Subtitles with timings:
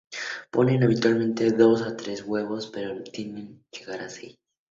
[0.49, 4.39] Ponen habitualmente dos o tres huevos, pero pueden llegar a seis.